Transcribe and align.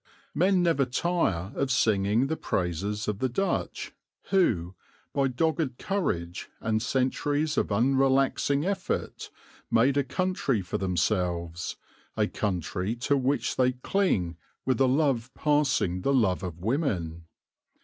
Men 0.33 0.63
never 0.63 0.83
tire 0.85 1.51
of 1.53 1.69
singing 1.69 2.25
the 2.25 2.35
praises 2.35 3.07
of 3.07 3.19
the 3.19 3.29
Dutch 3.29 3.91
who, 4.31 4.73
by 5.13 5.27
dogged 5.27 5.77
courage 5.77 6.49
and 6.59 6.81
centuries 6.81 7.55
of 7.55 7.71
unrelaxing 7.71 8.65
effort, 8.65 9.29
made 9.69 9.97
a 9.97 10.03
country 10.03 10.63
for 10.63 10.79
themselves, 10.79 11.75
a 12.17 12.25
country 12.25 12.95
to 12.95 13.15
which 13.15 13.57
they 13.57 13.73
cling 13.73 14.37
with 14.65 14.81
a 14.81 14.87
love 14.87 15.29
passing 15.35 16.01
the 16.01 16.15
love 16.15 16.41
of 16.41 16.57
women. 16.57 17.25